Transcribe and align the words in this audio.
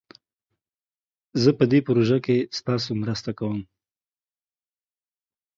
زه 1.41 1.49
په 1.57 1.63
دي 1.71 1.79
پروژه 1.87 2.17
کښي 2.25 2.37
ستاسو 2.57 2.91
مرسته 3.01 3.29
کووم 3.39 3.61